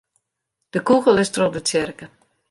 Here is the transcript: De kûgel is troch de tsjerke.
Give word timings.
De 0.73 0.79
kûgel 0.87 1.17
is 1.23 1.31
troch 1.33 1.53
de 1.55 1.61
tsjerke. 1.67 2.05